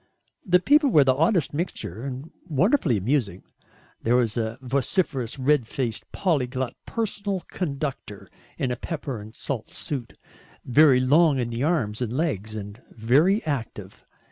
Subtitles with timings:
[0.43, 3.43] The people were the oddest mixture, and wonderfully amusing.
[4.01, 8.27] There was a vociferous red faced polyglot personal conductor
[8.57, 10.17] in a pepper and salt suit,
[10.65, 14.03] very long in the arms and legs and very active.